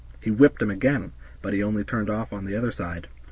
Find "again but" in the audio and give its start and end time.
0.71-1.51